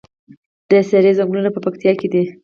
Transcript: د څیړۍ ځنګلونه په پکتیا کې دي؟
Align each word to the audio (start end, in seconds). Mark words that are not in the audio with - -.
د 0.69 0.71
څیړۍ 0.89 1.11
ځنګلونه 1.17 1.49
په 1.53 1.59
پکتیا 1.65 1.91
کې 1.99 2.07
دي؟ 2.13 2.23